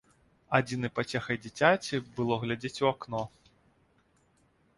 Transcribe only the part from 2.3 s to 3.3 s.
глядзець у акно.